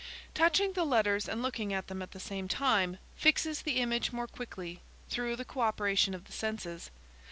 "Touching 0.33 0.73
the 0.73 0.83
letters 0.83 1.29
and 1.29 1.43
looking 1.43 1.71
at 1.73 1.85
them 1.85 2.01
at 2.01 2.09
the 2.09 2.19
same 2.19 2.47
time, 2.47 2.97
fixes 3.15 3.61
the 3.61 3.77
image 3.77 4.11
more 4.11 4.25
quickly 4.25 4.79
through 5.11 5.35
the 5.35 5.45
co 5.45 5.59
operation 5.61 6.15
of 6.15 6.25
the 6.25 6.31
senses. 6.33 6.89